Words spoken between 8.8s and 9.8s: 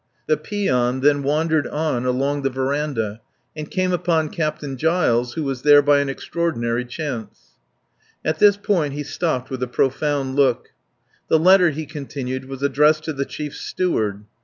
he stopped with a